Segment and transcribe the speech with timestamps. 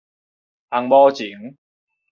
[0.71, 1.59] 尪某情